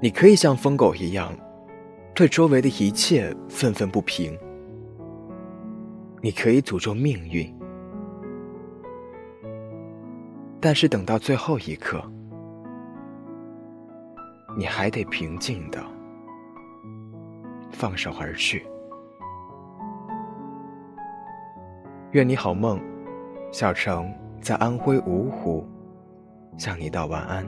[0.00, 1.32] 你可以像疯狗一样，
[2.14, 4.36] 对周围的一切愤愤不平。
[6.20, 7.52] 你可以诅咒命运，
[10.60, 12.02] 但是等到最后一刻，
[14.56, 15.80] 你还得平静的
[17.70, 18.66] 放手而去。
[22.10, 22.80] 愿你好梦，
[23.50, 25.64] 小城在安徽芜湖
[26.58, 27.46] 向你道晚安。